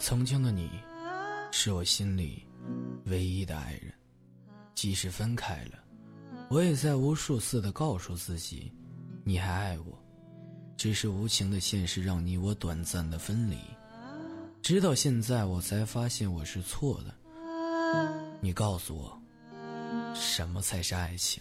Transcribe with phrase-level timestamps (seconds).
[0.00, 0.68] 曾经的你，
[1.52, 2.44] 是我心里
[3.04, 3.94] 唯一的爱人。
[4.74, 5.78] 即使分开了，
[6.48, 8.72] 我也在无数次的告诉自己，
[9.22, 9.96] 你还爱我。
[10.76, 13.56] 只是无情的现实让你我短暂的分离。
[14.60, 17.14] 直到现在，我才发现我是错的。
[18.40, 19.16] 你告诉我，
[20.12, 21.40] 什么才是爱情？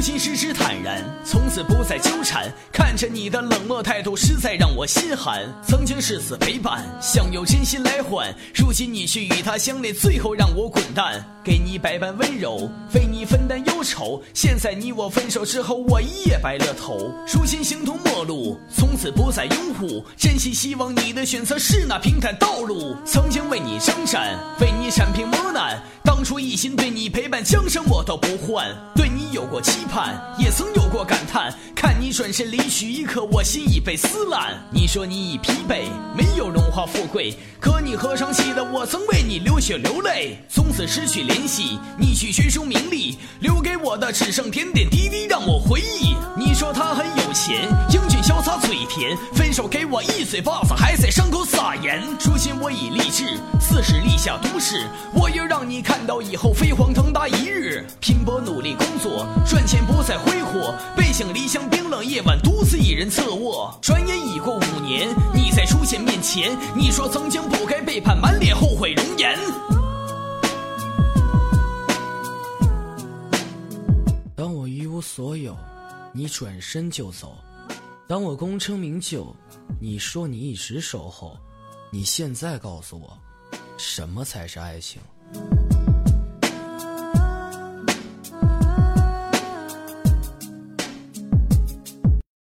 [0.00, 2.50] 如今事之坦然，从此不再纠缠。
[2.72, 5.42] 看着你的冷漠态度，实在让我心寒。
[5.62, 8.34] 曾经誓死陪伴，想用真心来换。
[8.54, 11.22] 如今你却与他相恋，最后让我滚蛋。
[11.44, 14.22] 给你百般温柔，为你分担忧愁。
[14.32, 17.12] 现在你我分手之后，我一夜白了头。
[17.30, 20.02] 如今形同陌路，从此不再拥护。
[20.16, 22.96] 真心希望你的选择是那平坦道路。
[23.04, 25.29] 曾经为你征战，为你铲平。
[26.40, 28.66] 一心对你陪伴，江山我都不换。
[28.94, 31.52] 对你有过期盼，也曾有过感叹。
[31.74, 34.58] 看你转身离去一刻，我心已被撕烂。
[34.72, 35.84] 你说你已疲惫，
[36.16, 40.38] 没有荣华富贵，可你何尝记得我曾为你流血流泪？
[40.48, 46.14] 从此失去联系，你去追逐名利，留给我的只剩点点滴滴让我回忆。
[46.36, 57.84] 你说他很有钱，英俊潇洒嘴甜，分手给我一嘴巴子，还在伤口撒如今我已立志，四十立下都市，我要让你看到以后飞黄腾达一日。
[58.00, 63.76] 拼搏努力工作，赚钱不再挥霍，背井离乡冰冷夜晚，独自一人侧卧。
[63.82, 69.36] 转眼已过五年，你再出现面前，你说曾经不该背叛，满脸后悔容颜。
[74.36, 75.56] 当我一无所有，
[76.12, 77.28] 你转身就走；
[78.06, 79.34] 当我功成名就，
[79.80, 81.36] 你说你一直守候。
[81.92, 83.18] 你现在告诉我，
[83.76, 85.02] 什么才是爱情？